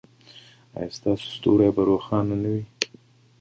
ایا 0.77 0.89
ستاسو 0.97 1.25
ستوری 1.37 1.69
به 1.75 1.81
روښانه 1.89 2.35
نه 2.41 2.49
وي؟ 2.53 2.63